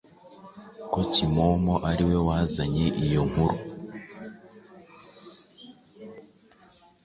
ko 0.91 0.99
Kimomo 1.13 1.73
ari 1.89 2.03
we 2.09 2.17
wazanye 2.27 2.85
iyo 3.05 3.21
nkuru 3.29 3.57